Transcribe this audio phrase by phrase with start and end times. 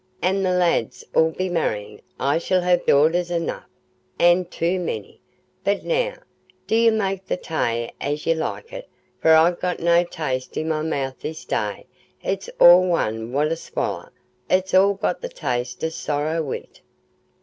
[0.19, 3.61] An' the lads 'ull be marryin'—I shall ha' daughters eno',
[4.17, 5.21] an' too many.
[5.63, 6.15] But now,
[6.65, 8.89] do ye make the tay as ye like it,
[9.21, 14.73] for I'n got no taste i' my mouth this day—it's all one what I swaller—it's
[14.73, 16.81] all got the taste o' sorrow wi't."